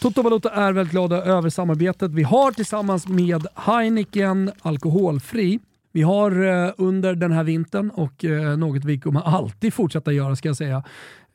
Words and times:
Toto 0.00 0.22
Valuta 0.22 0.50
är 0.50 0.72
väldigt 0.72 0.92
glada 0.92 1.22
över 1.22 1.50
samarbetet 1.50 2.10
vi 2.12 2.22
har 2.22 2.52
tillsammans 2.52 3.08
med 3.08 3.46
Heineken 3.54 4.50
Alkoholfri. 4.62 5.60
Vi 5.92 6.02
har 6.02 6.30
eh, 6.46 6.72
under 6.78 7.14
den 7.14 7.32
här 7.32 7.44
vintern 7.44 7.90
och 7.90 8.24
eh, 8.24 8.56
något 8.56 8.84
vi 8.84 9.00
kommer 9.00 9.20
alltid 9.20 9.74
fortsätta 9.74 10.12
göra 10.12 10.36
ska 10.36 10.48
jag 10.48 10.56
säga, 10.56 10.82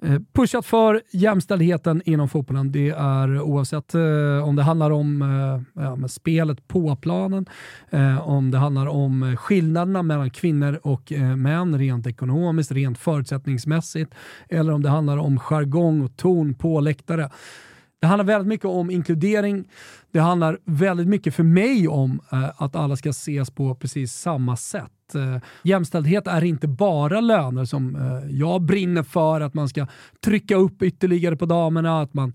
eh, 0.03 0.19
pushat 0.33 0.65
för 0.65 1.01
jämställdheten 1.11 2.01
inom 2.05 2.29
fotbollen. 2.29 2.71
Det 2.71 2.89
är 2.89 3.41
oavsett 3.41 3.95
eh, 3.95 4.47
om 4.47 4.55
det 4.55 4.63
handlar 4.63 4.91
om 4.91 5.21
eh, 5.21 5.83
ja, 5.83 6.07
spelet 6.07 6.67
på 6.67 6.95
planen, 6.95 7.45
eh, 7.89 8.29
om 8.29 8.51
det 8.51 8.57
handlar 8.57 8.87
om 8.87 9.37
skillnaderna 9.39 10.03
mellan 10.03 10.29
kvinnor 10.29 10.79
och 10.83 11.11
män 11.37 11.77
rent 11.77 12.07
ekonomiskt, 12.07 12.71
rent 12.71 12.97
förutsättningsmässigt, 12.97 14.15
eller 14.49 14.73
om 14.73 14.83
det 14.83 14.89
handlar 14.89 15.17
om 15.17 15.39
jargong 15.39 16.01
och 16.01 16.17
ton 16.17 16.53
på 16.53 16.79
läktare. 16.79 17.29
Det 18.05 18.09
handlar 18.09 18.25
väldigt 18.25 18.47
mycket 18.47 18.65
om 18.65 18.91
inkludering. 18.91 19.67
Det 20.11 20.19
handlar 20.19 20.59
väldigt 20.65 21.07
mycket 21.07 21.35
för 21.35 21.43
mig 21.43 21.87
om 21.87 22.21
eh, 22.31 22.49
att 22.57 22.75
alla 22.75 22.95
ska 22.95 23.09
ses 23.09 23.51
på 23.51 23.75
precis 23.75 24.13
samma 24.13 24.57
sätt. 24.57 25.15
Eh, 25.15 25.37
jämställdhet 25.63 26.27
är 26.27 26.43
inte 26.43 26.67
bara 26.67 27.21
löner 27.21 27.65
som 27.65 27.95
eh, 27.95 28.37
jag 28.37 28.61
brinner 28.61 29.03
för, 29.03 29.41
att 29.41 29.53
man 29.53 29.69
ska 29.69 29.87
trycka 30.25 30.55
upp 30.55 30.81
ytterligare 30.81 31.35
på 31.35 31.45
damerna, 31.45 32.01
att 32.01 32.13
man 32.13 32.33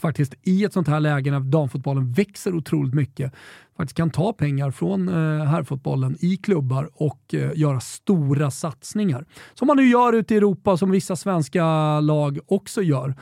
faktiskt 0.00 0.34
i 0.42 0.64
ett 0.64 0.72
sånt 0.72 0.88
här 0.88 1.00
läge 1.00 1.30
när 1.30 1.40
damfotbollen 1.40 2.12
växer 2.12 2.54
otroligt 2.54 2.94
mycket 2.94 3.32
faktiskt 3.76 3.96
kan 3.96 4.10
ta 4.10 4.32
pengar 4.32 4.70
från 4.70 5.08
eh, 5.08 5.44
herrfotbollen 5.44 6.16
i 6.20 6.36
klubbar 6.36 6.90
och 6.94 7.34
eh, 7.34 7.50
göra 7.54 7.80
stora 7.80 8.50
satsningar. 8.50 9.24
Som 9.54 9.66
man 9.66 9.76
nu 9.76 9.88
gör 9.88 10.12
ute 10.12 10.34
i 10.34 10.36
Europa, 10.36 10.76
som 10.76 10.90
vissa 10.90 11.16
svenska 11.16 12.00
lag 12.00 12.38
också 12.46 12.82
gör. 12.82 13.14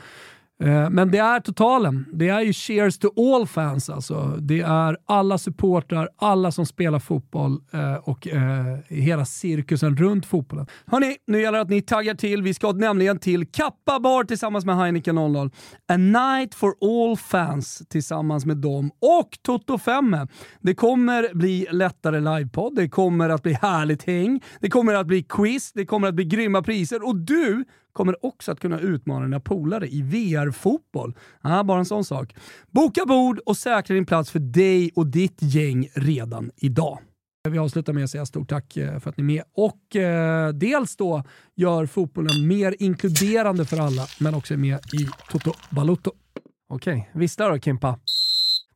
Eh, 0.61 0.89
men 0.89 1.11
det 1.11 1.17
är 1.17 1.39
totalen. 1.39 2.05
Det 2.13 2.29
är 2.29 2.41
ju 2.41 2.53
cheers 2.53 2.97
to 2.97 3.07
all 3.17 3.47
fans 3.47 3.89
alltså. 3.89 4.37
Det 4.39 4.59
är 4.61 4.97
alla 5.05 5.37
supportrar, 5.37 6.09
alla 6.17 6.51
som 6.51 6.65
spelar 6.65 6.99
fotboll 6.99 7.61
eh, 7.73 7.95
och 7.95 8.27
eh, 8.27 8.77
hela 8.87 9.25
cirkusen 9.25 9.97
runt 9.97 10.25
fotbollen. 10.25 10.67
Hörni, 10.85 11.17
nu 11.27 11.41
gäller 11.41 11.57
det 11.57 11.61
att 11.61 11.69
ni 11.69 11.81
taggar 11.81 12.15
till. 12.15 12.41
Vi 12.41 12.53
ska 12.53 12.71
nämligen 12.71 13.19
till 13.19 13.47
Kappa 13.47 13.99
Bar 13.99 14.23
tillsammans 14.23 14.65
med 14.65 14.77
Heineken 14.77 15.15
00. 15.15 15.51
A 15.87 15.97
night 15.97 16.55
for 16.55 16.73
all 16.81 17.17
fans 17.17 17.83
tillsammans 17.89 18.45
med 18.45 18.57
dem 18.57 18.91
och 18.99 19.29
Toto 19.41 19.77
5. 19.77 20.17
Det 20.59 20.75
kommer 20.75 21.33
bli 21.33 21.67
lättare 21.71 22.19
livepodd, 22.19 22.75
det 22.75 22.89
kommer 22.89 23.29
att 23.29 23.43
bli 23.43 23.53
härligt 23.53 24.03
häng, 24.03 24.41
det 24.59 24.69
kommer 24.69 24.93
att 24.93 25.07
bli 25.07 25.23
quiz, 25.23 25.71
det 25.73 25.85
kommer 25.85 26.07
att 26.07 26.15
bli 26.15 26.25
grymma 26.25 26.61
priser 26.63 27.07
och 27.07 27.15
du 27.15 27.65
kommer 27.93 28.25
också 28.25 28.51
att 28.51 28.59
kunna 28.59 28.79
utmana 28.79 29.25
dina 29.25 29.39
polare 29.39 29.87
i 29.87 30.01
VR-fotboll. 30.01 31.15
Ah, 31.41 31.63
bara 31.63 31.79
en 31.79 31.85
sån 31.85 32.05
sak. 32.05 32.35
Boka 32.71 33.05
bord 33.05 33.39
och 33.45 33.57
säkra 33.57 33.93
din 33.93 34.05
plats 34.05 34.31
för 34.31 34.39
dig 34.39 34.91
och 34.95 35.07
ditt 35.07 35.37
gäng 35.41 35.89
redan 35.93 36.51
idag. 36.57 36.99
Vi 37.49 37.57
avslutar 37.57 37.93
med 37.93 38.03
att 38.03 38.09
säga 38.09 38.25
stort 38.25 38.49
tack 38.49 38.77
eh, 38.77 38.99
för 38.99 39.09
att 39.09 39.17
ni 39.17 39.23
är 39.23 39.25
med 39.25 39.43
och 39.53 39.95
eh, 39.95 40.49
dels 40.49 40.95
då 40.95 41.23
gör 41.55 41.85
fotbollen 41.85 42.47
mer 42.47 42.75
inkluderande 42.79 43.65
för 43.65 43.77
alla, 43.77 44.07
men 44.19 44.33
också 44.35 44.53
är 44.53 44.57
med 44.57 44.79
i 44.93 45.07
Toto 45.31 45.51
Balutto. 45.69 46.11
Okej, 46.69 46.93
okay. 46.93 47.21
visst 47.21 47.37
då 47.37 47.59
Kimpa? 47.59 47.99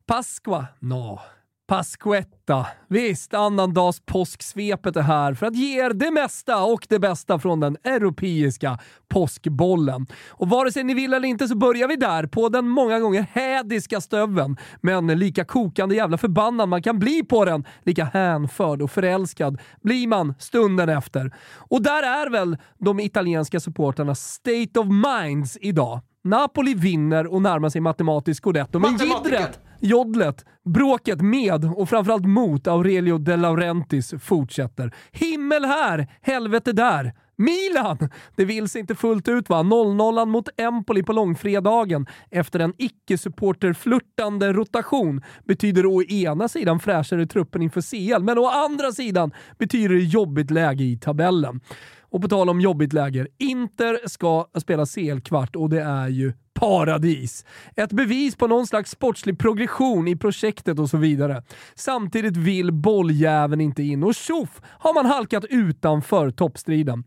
Pasqua? 0.06 0.66
No. 0.80 1.20
Pasquetta. 1.66 2.66
Visst, 2.88 3.34
annandags 3.34 4.00
påsksvepet 4.00 4.96
är 4.96 5.02
här 5.02 5.34
för 5.34 5.46
att 5.46 5.56
ge 5.56 5.84
er 5.84 5.90
det 5.90 6.10
mesta 6.10 6.64
och 6.64 6.86
det 6.88 6.98
bästa 6.98 7.38
från 7.38 7.60
den 7.60 7.76
europeiska 7.84 8.78
påskbollen. 9.08 10.06
Och 10.28 10.48
vare 10.48 10.72
sig 10.72 10.84
ni 10.84 10.94
vill 10.94 11.14
eller 11.14 11.28
inte 11.28 11.48
så 11.48 11.56
börjar 11.56 11.88
vi 11.88 11.96
där, 11.96 12.26
på 12.26 12.48
den 12.48 12.68
många 12.68 13.00
gånger 13.00 13.26
hädiska 13.32 14.00
stöven. 14.00 14.56
Men 14.80 15.06
lika 15.06 15.44
kokande 15.44 15.94
jävla 15.94 16.18
förbannad 16.18 16.68
man 16.68 16.82
kan 16.82 16.98
bli 16.98 17.24
på 17.24 17.44
den, 17.44 17.64
lika 17.82 18.04
hänförd 18.04 18.82
och 18.82 18.90
förälskad 18.90 19.60
blir 19.82 20.08
man 20.08 20.34
stunden 20.38 20.88
efter. 20.88 21.34
Och 21.56 21.82
där 21.82 22.02
är 22.02 22.30
väl 22.30 22.56
de 22.78 23.00
italienska 23.00 23.60
supporterna 23.60 24.14
state 24.14 24.80
of 24.80 24.86
minds 24.86 25.58
idag. 25.60 26.00
Napoli 26.24 26.74
vinner 26.74 27.26
och 27.26 27.42
närmar 27.42 27.68
sig 27.68 27.80
matematisk 27.80 28.42
scudetto, 28.42 28.78
men 28.78 28.96
jiddret 28.96 29.60
Jodlet, 29.80 30.44
bråket 30.64 31.20
med 31.20 31.64
och 31.64 31.88
framförallt 31.88 32.26
mot 32.26 32.66
Aurelio 32.66 33.18
De 33.18 33.36
Laurentis 33.36 34.14
fortsätter. 34.20 34.94
Himmel 35.12 35.64
här, 35.64 36.06
helvete 36.22 36.72
där. 36.72 37.12
Milan! 37.38 37.98
Det 38.36 38.44
vill 38.44 38.68
sig 38.68 38.80
inte 38.80 38.94
fullt 38.94 39.28
ut 39.28 39.48
va? 39.48 39.62
0-0 39.62 40.26
mot 40.26 40.48
Empoli 40.56 41.02
på 41.02 41.12
långfredagen 41.12 42.06
efter 42.30 42.60
en 42.60 42.74
icke-supporterflörtande 42.78 44.52
rotation 44.52 45.22
betyder 45.44 45.86
å 45.86 46.02
ena 46.02 46.48
sidan 46.48 46.80
fräschare 46.80 47.26
truppen 47.26 47.62
inför 47.62 47.80
CL, 47.80 48.22
men 48.22 48.38
å 48.38 48.48
andra 48.48 48.92
sidan 48.92 49.32
betyder 49.58 49.94
det 49.94 50.02
jobbigt 50.02 50.50
läge 50.50 50.84
i 50.84 50.96
tabellen. 50.96 51.60
Och 52.00 52.22
på 52.22 52.28
tal 52.28 52.48
om 52.48 52.60
jobbigt 52.60 52.92
läge, 52.92 53.26
Inter 53.38 54.08
ska 54.08 54.46
spela 54.58 54.86
CL-kvart 54.86 55.56
och 55.56 55.70
det 55.70 55.82
är 55.82 56.08
ju 56.08 56.32
paradis. 56.56 57.44
Ett 57.76 57.92
bevis 57.92 58.36
på 58.36 58.46
någon 58.46 58.66
slags 58.66 58.90
sportslig 58.90 59.38
progression 59.38 60.08
i 60.08 60.16
projektet 60.16 60.78
och 60.78 60.90
så 60.90 60.96
vidare. 60.96 61.42
Samtidigt 61.74 62.36
vill 62.36 62.72
bolljäveln 62.72 63.60
inte 63.60 63.82
in 63.82 64.02
och 64.02 64.14
tjoff 64.14 64.60
har 64.64 64.94
man 64.94 65.06
halkat 65.06 65.44
utanför 65.44 66.30
toppstriden. 66.30 67.04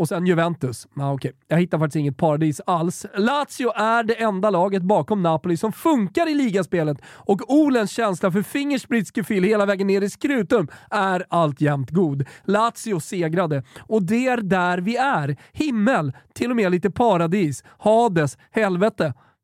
Och 0.00 0.08
sen 0.08 0.26
Juventus. 0.26 0.88
Ah, 0.96 1.12
okay. 1.12 1.32
Jag 1.48 1.58
hittar 1.58 1.78
faktiskt 1.78 1.96
inget 1.96 2.16
paradis 2.16 2.60
alls. 2.66 3.06
Lazio 3.16 3.72
är 3.76 4.02
det 4.02 4.14
enda 4.14 4.50
laget 4.50 4.82
bakom 4.82 5.22
Napoli 5.22 5.56
som 5.56 5.72
funkar 5.72 6.28
i 6.28 6.34
ligaspelet 6.34 6.98
och 7.04 7.50
Olens 7.54 7.90
känsla 7.90 8.32
för 8.32 8.42
fingerspritsgefühl 8.42 9.44
hela 9.44 9.66
vägen 9.66 9.86
ner 9.86 10.02
i 10.02 10.10
skrutum 10.10 10.68
är 10.90 11.24
alltjämt 11.28 11.90
god. 11.90 12.24
Lazio 12.44 13.00
segrade 13.00 13.62
och 13.78 14.02
det 14.02 14.26
är 14.26 14.36
där 14.36 14.78
vi 14.78 14.96
är. 14.96 15.36
Himmel, 15.52 16.12
till 16.34 16.50
och 16.50 16.56
med 16.56 16.70
lite 16.70 16.90
paradis, 16.90 17.64
Hades, 17.78 18.38
helvete. 18.50 18.89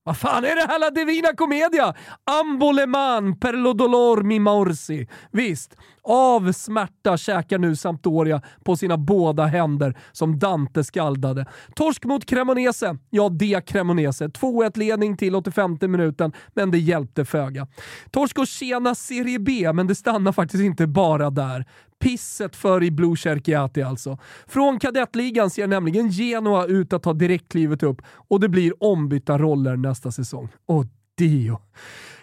Vad 0.06 0.16
fan 0.16 0.44
är 0.44 0.54
det 0.56 0.66
här 0.72 0.78
La 0.78 0.90
Divina 0.90 1.32
Commedia? 1.36 1.94
Amboleman 2.40 3.38
per 3.38 3.52
lo 3.52 3.72
dolor 3.72 4.22
mi 4.22 4.38
morsi. 4.38 5.08
Visst, 5.32 5.76
av 6.06 6.52
smärta 6.52 7.16
käkar 7.16 7.58
nu 7.58 7.76
Sampdoria 7.76 8.42
på 8.64 8.76
sina 8.76 8.96
båda 8.96 9.46
händer 9.46 9.98
som 10.12 10.38
Dante 10.38 10.84
skaldade. 10.84 11.46
Torsk 11.74 12.04
mot 12.04 12.26
Cremonese. 12.26 12.96
Ja, 13.10 13.28
det 13.28 13.66
Cremonese. 13.66 14.26
2-1 14.28 14.78
ledning 14.78 15.16
till 15.16 15.34
85 15.34 15.78
minuten, 15.80 16.32
men 16.54 16.70
det 16.70 16.78
hjälpte 16.78 17.24
föga. 17.24 17.66
Torsk 18.10 18.38
och 18.38 18.46
Tjena 18.46 18.94
Serie 18.94 19.38
B, 19.38 19.72
men 19.72 19.86
det 19.86 19.94
stannar 19.94 20.32
faktiskt 20.32 20.62
inte 20.62 20.86
bara 20.86 21.30
där 21.30 21.64
pisset 21.98 22.56
för 22.56 22.82
i 22.82 22.90
Blue 22.90 23.16
Cherkiati 23.16 23.82
alltså. 23.82 24.18
Från 24.46 24.78
kadettligan 24.78 25.50
ser 25.50 25.66
nämligen 25.66 26.10
Genoa 26.10 26.66
ut 26.66 26.92
att 26.92 27.02
ta 27.02 27.12
direktklivet 27.12 27.82
upp 27.82 28.02
och 28.28 28.40
det 28.40 28.48
blir 28.48 28.82
ombytta 28.82 29.38
roller 29.38 29.76
nästa 29.76 30.10
säsong. 30.12 30.48
Och 30.66 30.84
Dio. 31.18 31.60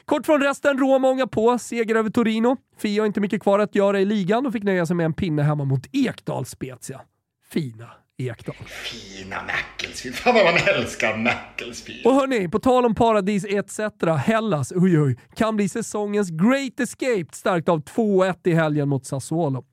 Kort 0.05 0.25
från 0.25 0.41
resten, 0.41 0.77
Roma 0.77 1.09
ångar 1.09 1.25
på, 1.25 1.57
seger 1.59 1.95
över 1.95 2.09
Torino. 2.09 2.57
Fia 2.77 3.01
har 3.01 3.07
inte 3.07 3.19
mycket 3.21 3.41
kvar 3.41 3.59
att 3.59 3.75
göra 3.75 3.99
i 3.99 4.05
ligan 4.05 4.45
och 4.45 4.53
fick 4.53 4.63
nöja 4.63 4.85
sig 4.85 4.95
med 4.95 5.05
en 5.05 5.13
pinne 5.13 5.43
hemma 5.43 5.63
mot 5.63 5.87
Ekdal 5.91 6.45
Spezia. 6.45 7.01
Fina 7.49 7.89
Ekdal. 8.17 8.55
Fina 8.65 9.35
Macclesfield. 9.35 10.15
Fan 10.15 10.33
vad 10.35 10.45
man 10.45 10.75
älskar 10.75 11.17
Macclesfield. 11.17 12.05
Och 12.05 12.13
hörni, 12.13 12.49
på 12.49 12.59
tal 12.59 12.85
om 12.85 12.95
paradis 12.95 13.45
etc. 13.45 13.79
Hellas, 14.25 14.73
oj 14.75 14.99
oj, 15.01 15.17
kan 15.35 15.55
bli 15.55 15.69
säsongens 15.69 16.29
Great 16.29 16.79
Escape 16.79 17.25
starkt 17.31 17.69
av 17.69 17.83
2-1 17.83 18.35
i 18.43 18.53
helgen 18.53 18.89
mot 18.89 19.05
Sassuolo. 19.05 19.65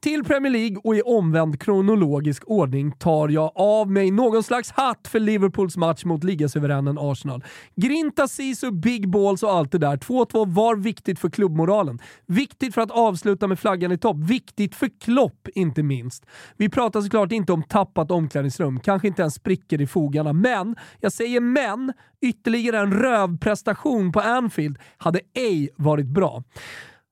Till 0.00 0.24
Premier 0.24 0.52
League 0.52 0.76
och 0.84 0.96
i 0.96 1.02
omvänd 1.02 1.60
kronologisk 1.60 2.42
ordning 2.46 2.92
tar 2.92 3.28
jag 3.28 3.52
av 3.54 3.90
mig 3.90 4.10
någon 4.10 4.42
slags 4.42 4.70
hatt 4.70 5.08
för 5.08 5.20
Liverpools 5.20 5.76
match 5.76 6.04
mot 6.04 6.24
ligasuveränen 6.24 6.98
Arsenal. 6.98 7.44
Grinta, 7.76 8.28
Sisu, 8.28 8.70
big 8.70 9.08
balls 9.08 9.42
och 9.42 9.52
allt 9.52 9.72
det 9.72 9.78
där. 9.78 9.96
2-2 9.96 10.54
var 10.54 10.76
viktigt 10.76 11.18
för 11.18 11.28
klubbmoralen. 11.28 11.98
Viktigt 12.26 12.74
för 12.74 12.80
att 12.80 12.90
avsluta 12.90 13.46
med 13.46 13.58
flaggan 13.58 13.92
i 13.92 13.98
topp. 13.98 14.16
Viktigt 14.16 14.74
för 14.74 14.90
Klopp, 15.00 15.48
inte 15.54 15.82
minst. 15.82 16.26
Vi 16.56 16.68
pratar 16.68 17.00
såklart 17.00 17.32
inte 17.32 17.52
om 17.52 17.62
tappat 17.62 18.10
omklädningsrum, 18.10 18.80
kanske 18.80 19.08
inte 19.08 19.22
ens 19.22 19.34
sprickor 19.34 19.80
i 19.80 19.86
fogarna, 19.86 20.32
men, 20.32 20.76
jag 21.00 21.12
säger 21.12 21.40
men, 21.40 21.92
ytterligare 22.22 22.78
en 22.78 22.92
rövprestation 22.92 24.12
på 24.12 24.20
Anfield 24.20 24.78
hade 24.96 25.20
ej 25.34 25.70
varit 25.76 26.06
bra. 26.06 26.42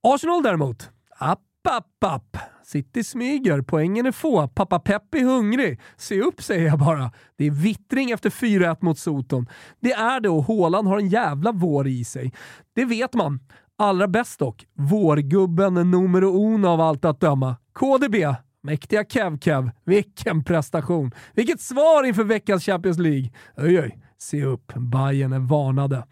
Arsenal 0.02 0.42
däremot, 0.42 0.90
app 1.18 1.40
app, 1.66 2.05
app. 2.05 2.37
City 2.64 3.05
smyger, 3.05 3.62
poängen 3.62 4.06
är 4.06 4.12
få, 4.12 4.49
pappa 4.49 4.78
Pepp 4.78 5.14
är 5.14 5.25
hungrig. 5.25 5.81
Se 5.96 6.20
upp 6.20 6.43
säger 6.43 6.66
jag 6.66 6.78
bara. 6.78 7.12
Det 7.37 7.46
är 7.46 7.50
vittring 7.50 8.11
efter 8.11 8.31
4-1 8.31 8.76
mot 8.81 8.99
Soton. 8.99 9.46
Det 9.81 9.93
är 9.93 10.20
det 10.20 10.28
och 10.28 10.43
Håland 10.43 10.88
har 10.88 10.99
en 10.99 11.08
jävla 11.08 11.52
vår 11.52 11.88
i 11.88 12.05
sig. 12.05 12.32
Det 12.75 12.84
vet 12.84 13.14
man. 13.14 13.40
Allra 13.78 14.08
bäst 14.08 14.38
dock, 14.38 14.64
vårgubben 14.75 15.75
numero 15.75 16.55
uno 16.55 16.69
av 16.69 16.81
allt 16.81 17.05
att 17.05 17.20
döma. 17.20 17.56
KDB, 17.72 18.14
mäktiga 18.64 19.05
Kev-Kev. 19.05 19.70
Vilken 19.84 20.44
prestation! 20.44 21.11
Vilket 21.34 21.61
svar 21.61 22.05
inför 22.05 22.25
veckans 22.25 22.64
Champions 22.64 22.99
League! 22.99 23.31
Oj, 23.56 23.81
oj. 23.81 23.99
Se 24.19 24.44
upp, 24.44 24.72
Bayern 24.75 25.32
är 25.32 25.38
varnade. 25.38 26.05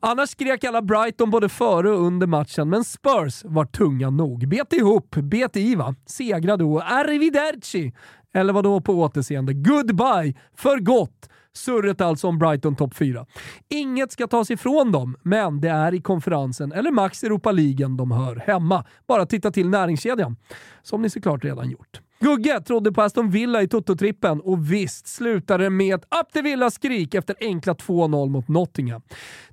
Annars 0.00 0.30
skrek 0.30 0.64
alla 0.64 0.82
Brighton 0.82 1.30
både 1.30 1.48
före 1.48 1.90
och 1.90 2.06
under 2.06 2.26
matchen, 2.26 2.68
men 2.68 2.84
Spurs 2.84 3.44
var 3.44 3.64
tunga 3.64 4.10
nog. 4.10 4.48
Bet 4.48 4.72
ihop, 4.72 5.16
bet 5.22 5.56
i 5.56 5.74
va, 5.74 5.94
segrade 6.06 6.64
och 6.64 6.92
arrivederci. 6.92 7.92
Eller 8.34 8.52
vad 8.52 8.64
då 8.64 8.80
på 8.80 8.92
återseende? 8.92 9.54
Goodbye, 9.54 10.34
för 10.56 10.78
gott. 10.78 11.28
Surret 11.56 12.00
alltså 12.00 12.28
om 12.28 12.38
Brighton 12.38 12.76
topp 12.76 12.94
4. 12.94 13.26
Inget 13.68 14.12
ska 14.12 14.26
tas 14.26 14.50
ifrån 14.50 14.92
dem, 14.92 15.16
men 15.22 15.60
det 15.60 15.68
är 15.68 15.94
i 15.94 16.00
konferensen, 16.00 16.72
eller 16.72 16.90
max 16.90 17.24
Europa 17.24 17.52
League, 17.52 17.96
de 17.96 18.10
hör 18.10 18.36
hemma. 18.36 18.84
Bara 19.08 19.26
titta 19.26 19.50
till 19.50 19.68
näringskedjan. 19.68 20.36
Som 20.82 21.02
ni 21.02 21.10
såklart 21.10 21.44
redan 21.44 21.70
gjort. 21.70 22.00
Gugge 22.20 22.60
trodde 22.60 22.92
på 22.92 23.02
Aston 23.02 23.30
Villa 23.30 23.62
i 23.62 23.68
Toto-trippen 23.68 24.40
och 24.40 24.72
visst 24.72 25.06
slutade 25.06 25.64
det 25.64 25.70
med 25.70 25.94
ett 25.94 26.04
upp 26.20 26.32
till 26.32 26.42
Villa-skrik 26.42 27.14
efter 27.14 27.36
enkla 27.40 27.72
2-0 27.74 28.28
mot 28.28 28.48
Nottingham. 28.48 29.02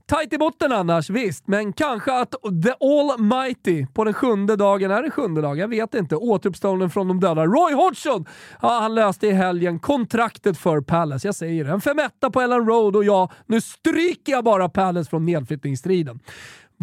Tajt 0.05 0.33
i 0.33 0.37
botten 0.37 0.71
annars, 0.71 1.09
visst, 1.09 1.47
men 1.47 1.73
kanske 1.73 2.13
att 2.13 2.31
the 2.63 2.73
almighty 2.79 3.85
på 3.93 4.03
den 4.03 4.13
sjunde 4.13 4.55
dagen, 4.55 4.91
är 4.91 5.03
det 5.03 5.11
sjunde 5.11 5.41
dagen? 5.41 5.57
Jag 5.57 5.67
vet 5.67 5.93
inte. 5.93 6.15
Återuppstånden 6.15 6.89
från 6.89 7.07
de 7.07 7.19
döda. 7.19 7.45
Roy 7.45 7.73
Hodgson! 7.73 8.25
Ja, 8.61 8.79
han 8.81 8.95
löste 8.95 9.27
i 9.27 9.31
helgen 9.31 9.79
kontraktet 9.79 10.57
för 10.57 10.81
Palace. 10.81 11.27
Jag 11.27 11.35
säger 11.35 11.65
det. 11.65 11.71
En 11.71 11.81
femetta 11.81 12.29
på 12.29 12.41
Ellen 12.41 12.65
Road 12.67 12.95
och 12.95 13.03
ja, 13.03 13.31
nu 13.45 13.61
stryker 13.61 14.31
jag 14.31 14.43
bara 14.43 14.69
Palace 14.69 15.09
från 15.09 15.25
nedflyttningsstriden. 15.25 16.19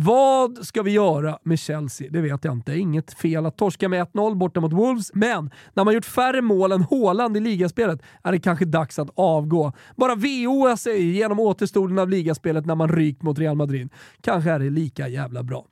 Vad 0.03 0.67
ska 0.67 0.83
vi 0.83 0.91
göra 0.91 1.39
med 1.43 1.59
Chelsea? 1.59 2.11
Det 2.11 2.21
vet 2.21 2.45
jag 2.45 2.55
inte. 2.55 2.79
Inget 2.79 3.13
fel 3.13 3.47
att 3.47 3.57
torska 3.57 3.89
med 3.89 4.07
1-0 4.07 4.35
borta 4.35 4.61
mot 4.61 4.73
Wolves, 4.73 5.11
men 5.15 5.51
när 5.75 5.85
man 5.85 5.95
gjort 5.95 6.05
färre 6.05 6.43
mål 6.43 6.73
än 6.73 6.83
Haaland 6.91 7.37
i 7.37 7.41
ligaspelet 7.41 8.03
är 8.25 8.33
det 8.33 8.39
kanske 8.39 8.65
dags 8.65 8.99
att 8.99 9.11
avgå. 9.15 9.73
Bara 9.97 10.15
VOA 10.15 10.77
sig 10.77 11.11
genom 11.11 11.41
återstoden 11.41 11.99
av 11.99 12.09
ligaspelet 12.09 12.67
när 12.67 12.75
man 12.75 12.89
rykt 12.89 13.23
mot 13.23 13.39
Real 13.39 13.57
Madrid. 13.57 13.93
Kanske 14.21 14.51
är 14.51 14.59
det 14.59 14.71
lika 14.71 15.09
jävla 15.09 15.43
bra. 15.43 15.67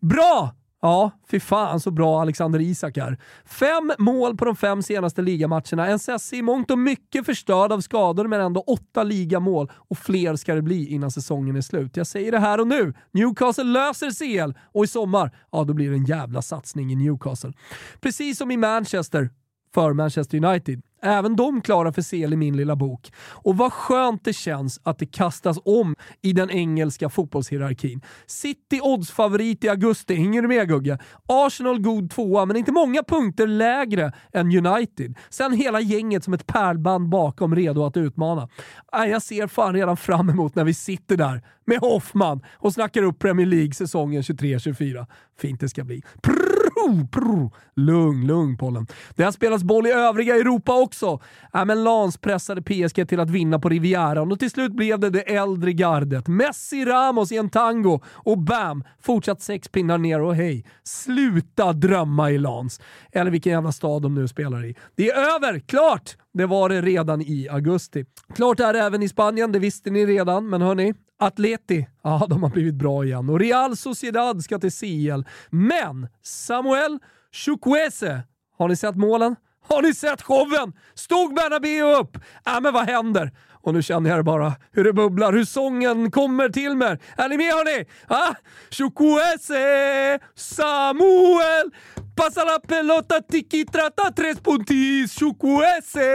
Bra! 0.00 0.54
Ja, 0.86 1.10
fy 1.30 1.40
fan 1.40 1.80
så 1.80 1.90
bra 1.90 2.20
Alexander 2.20 2.60
Isak 2.60 2.96
är. 2.96 3.18
Fem 3.44 3.92
mål 3.98 4.36
på 4.36 4.44
de 4.44 4.56
fem 4.56 4.82
senaste 4.82 5.22
ligamatcherna. 5.22 5.86
En 5.86 5.98
Sessi 5.98 6.36
i 6.36 6.42
mångt 6.42 6.70
och 6.70 6.78
mycket 6.78 7.26
förstörd 7.26 7.72
av 7.72 7.80
skador, 7.80 8.26
men 8.26 8.40
ändå 8.40 8.60
åtta 8.60 9.02
ligamål 9.02 9.70
och 9.74 9.98
fler 9.98 10.36
ska 10.36 10.54
det 10.54 10.62
bli 10.62 10.88
innan 10.88 11.10
säsongen 11.10 11.56
är 11.56 11.60
slut. 11.60 11.96
Jag 11.96 12.06
säger 12.06 12.32
det 12.32 12.38
här 12.38 12.60
och 12.60 12.66
nu. 12.66 12.94
Newcastle 13.12 13.64
löser 13.64 14.10
CL 14.10 14.58
och 14.74 14.84
i 14.84 14.86
sommar, 14.86 15.36
ja 15.52 15.64
då 15.64 15.74
blir 15.74 15.90
det 15.90 15.96
en 15.96 16.04
jävla 16.04 16.42
satsning 16.42 16.92
i 16.92 16.96
Newcastle. 16.96 17.52
Precis 18.00 18.38
som 18.38 18.50
i 18.50 18.56
Manchester 18.56 19.30
för 19.74 19.92
Manchester 19.92 20.44
United. 20.44 20.82
Även 21.02 21.36
de 21.36 21.60
klara 21.60 21.92
för 21.92 22.02
sel 22.02 22.32
i 22.32 22.36
min 22.36 22.56
lilla 22.56 22.76
bok. 22.76 23.12
Och 23.28 23.56
vad 23.56 23.72
skönt 23.72 24.24
det 24.24 24.32
känns 24.32 24.80
att 24.82 24.98
det 24.98 25.06
kastas 25.06 25.58
om 25.64 25.94
i 26.22 26.32
den 26.32 26.50
engelska 26.50 27.08
fotbollshierarkin. 27.08 28.00
City 28.26 28.80
oddsfavorit 28.82 29.64
i 29.64 29.68
augusti, 29.68 30.14
hänger 30.14 30.42
du 30.42 30.48
med 30.48 30.68
Gugge? 30.68 30.98
Arsenal 31.26 31.80
god 31.80 32.10
tvåa, 32.10 32.44
men 32.44 32.56
inte 32.56 32.72
många 32.72 33.02
punkter 33.02 33.46
lägre 33.46 34.12
än 34.32 34.66
United. 34.66 35.14
Sen 35.30 35.52
hela 35.52 35.80
gänget 35.80 36.24
som 36.24 36.34
ett 36.34 36.46
pärlband 36.46 37.08
bakom 37.08 37.54
redo 37.56 37.84
att 37.84 37.96
utmana. 37.96 38.48
Jag 38.92 39.22
ser 39.22 39.46
fan 39.46 39.74
redan 39.74 39.96
fram 39.96 40.30
emot 40.30 40.54
när 40.54 40.64
vi 40.64 40.74
sitter 40.74 41.16
där 41.16 41.42
med 41.64 41.78
Hoffman 41.78 42.40
och 42.54 42.72
snackar 42.72 43.02
upp 43.02 43.18
Premier 43.18 43.46
League 43.46 43.72
säsongen 43.72 44.22
23-24. 44.22 45.06
Fint 45.38 45.60
det 45.60 45.68
ska 45.68 45.84
bli. 45.84 46.02
Prr! 46.22 46.75
Oh, 46.76 47.06
prr, 47.06 47.20
prr. 47.20 47.50
Lugn, 47.76 48.26
lugn 48.26 48.56
pollen. 48.56 48.86
Det 49.14 49.22
har 49.22 49.32
spelats 49.32 49.64
boll 49.64 49.86
i 49.86 49.90
övriga 49.90 50.36
Europa 50.36 50.80
också. 50.80 51.20
Äh, 51.54 51.64
men 51.64 51.84
Lans 51.84 52.18
pressade 52.18 52.62
PSG 52.62 53.08
till 53.08 53.20
att 53.20 53.30
vinna 53.30 53.58
på 53.58 53.68
Rivieran 53.68 54.32
och 54.32 54.38
till 54.38 54.50
slut 54.50 54.72
blev 54.72 54.98
det 55.00 55.10
det 55.10 55.34
äldre 55.36 55.72
gardet. 55.72 56.28
Messi, 56.28 56.84
Ramos 56.84 57.32
i 57.32 57.36
en 57.36 57.50
tango 57.50 58.00
och 58.06 58.38
bam! 58.38 58.84
Fortsatt 59.00 59.42
sex 59.42 59.68
pinnar 59.68 59.98
ner 59.98 60.20
och 60.20 60.34
hej, 60.34 60.66
sluta 60.84 61.72
drömma 61.72 62.30
i 62.30 62.38
Lans. 62.38 62.80
Eller 63.12 63.30
vilken 63.30 63.52
jävla 63.52 63.72
stad 63.72 64.02
de 64.02 64.14
nu 64.14 64.28
spelar 64.28 64.64
i. 64.64 64.74
Det 64.96 65.10
är 65.10 65.34
över! 65.34 65.58
Klart! 65.58 66.16
Det 66.34 66.46
var 66.46 66.68
det 66.68 66.82
redan 66.82 67.20
i 67.20 67.48
augusti. 67.50 68.04
Klart 68.34 68.60
är 68.60 68.72
det 68.72 68.80
även 68.80 69.02
i 69.02 69.08
Spanien, 69.08 69.52
det 69.52 69.58
visste 69.58 69.90
ni 69.90 70.06
redan, 70.06 70.48
men 70.48 70.62
hörni, 70.62 70.94
Atleti, 71.18 71.86
ja 72.02 72.26
de 72.30 72.42
har 72.42 72.50
blivit 72.50 72.74
bra 72.74 73.04
igen 73.04 73.28
och 73.30 73.40
Real 73.40 73.76
Sociedad 73.76 74.42
ska 74.42 74.58
till 74.58 74.72
CL. 74.72 75.24
Men 75.50 76.08
Samuel 76.22 76.98
Chukwese, 77.32 78.22
har 78.58 78.68
ni 78.68 78.76
sett 78.76 78.96
målen? 78.96 79.36
Har 79.68 79.82
ni 79.82 79.94
sett 79.94 80.22
showen? 80.22 80.72
Stod 80.94 81.34
Bernabéu 81.34 81.96
upp? 82.00 82.16
Äh, 82.46 82.60
men 82.60 82.72
vad 82.72 82.86
händer? 82.86 83.32
Och 83.62 83.74
nu 83.74 83.82
känner 83.82 84.10
jag 84.10 84.24
bara 84.24 84.52
hur 84.72 84.84
det 84.84 84.92
bubblar, 84.92 85.32
hur 85.32 85.44
sången 85.44 86.10
kommer 86.10 86.48
till 86.48 86.76
mig. 86.76 86.98
Är 87.16 87.28
ni 87.28 87.36
med 87.36 87.52
hörni? 87.52 87.84
Ah? 88.08 88.34
Chukwese, 88.70 90.18
Samuel, 90.34 91.70
passa 92.16 92.44
la 92.44 92.58
pelota, 92.68 93.20
tiki 93.20 93.64
trata, 93.64 94.12
tres 94.12 94.40
puntis. 94.40 95.18
Chukwese, 95.18 96.10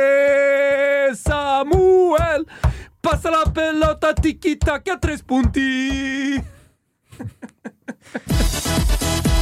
Samuel, 1.16 2.46
passa 3.02 3.30
la 3.32 3.44
pelota, 3.52 4.14
tiki 4.14 4.56
taka, 4.56 4.98
tres 5.00 5.22
puntis. 5.24 6.42